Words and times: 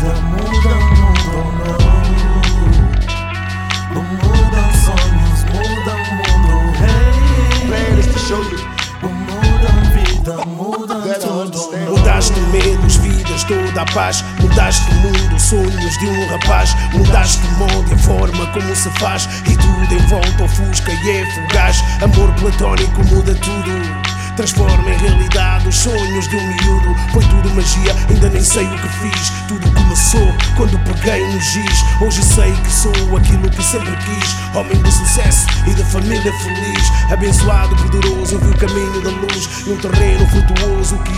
Mudam 0.00 0.14
vida, 0.14 0.74
mudam 0.94 1.82
mundo, 2.08 2.78
não 3.94 4.02
Mudam 4.02 4.70
sonhos, 4.72 5.40
mudam 5.52 5.98
mundo, 6.14 6.54
hey 6.78 7.68
Mudam 9.02 9.78
vida, 9.92 10.34
mudam 10.46 11.02
tudo 11.20 11.58
Mudaste 11.90 12.38
medos, 12.52 12.96
vidas, 12.96 13.44
toda 13.44 13.82
a 13.82 13.86
paz. 13.86 14.24
Mudaste 14.40 14.88
o 14.90 14.94
mundo, 14.94 15.40
sonhos 15.40 15.98
de 15.98 16.06
um 16.06 16.26
rapaz. 16.28 16.76
Mudaste 16.92 17.44
o 17.46 17.50
modo 17.58 17.90
e 17.90 17.94
a 17.94 17.98
forma 17.98 18.46
como 18.52 18.76
se 18.76 18.90
faz. 18.98 19.28
E 19.46 19.56
tudo 19.56 19.94
em 19.94 20.06
volta 20.06 20.44
ofusca 20.44 20.92
e 20.92 21.10
é 21.10 21.26
fugaz. 21.32 21.82
Amor 22.02 22.32
platónico 22.34 23.04
muda 23.06 23.34
tudo. 23.34 24.18
Transforma 24.36 24.88
em 24.88 24.96
realidade 24.98 25.68
os 25.68 25.76
sonhos 25.76 26.28
de 26.28 26.36
um 26.36 26.46
miúdo. 26.46 26.94
Foi 27.12 27.24
tudo 27.24 27.54
magia, 27.54 27.92
ainda 28.08 28.28
nem 28.28 28.42
sei 28.42 28.66
o 28.66 28.78
que 28.78 28.88
fiz. 28.88 29.30
Tudo 29.48 29.77
começou 30.08 30.34
quando 30.56 30.78
peguei 30.84 31.26
no 31.26 31.40
giz. 31.40 31.84
Hoje 32.00 32.22
sei 32.22 32.52
que 32.52 32.70
sou 32.70 33.16
aquilo 33.16 33.50
que 33.50 33.62
sempre 33.62 33.94
quis. 33.96 34.56
Homem 34.56 34.80
de 34.82 34.90
sucesso 34.90 35.46
e 35.66 35.74
de 35.74 35.84
família 35.84 36.32
feliz. 36.32 37.12
Abençoado, 37.12 37.76
poderoso, 37.76 38.38
vi 38.38 38.48
o 38.48 38.56
caminho 38.56 39.00
da 39.02 39.10
luz. 39.10 39.66
Num 39.66 39.76
terreno 39.76 40.26
frutuoso 40.28 40.98
que 40.98 41.12